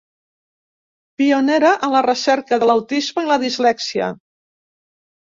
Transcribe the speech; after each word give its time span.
Pionera 1.21 1.75
en 1.89 1.95
la 1.97 2.03
recerca 2.07 2.61
de 2.65 2.73
l'autisme 2.73 3.29
i 3.29 3.31
la 3.33 3.41
dislèxia. 3.47 4.13